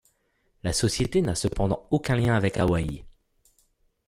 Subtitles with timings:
[0.63, 3.05] La société n'a cependant aucun lien avec Hawaii.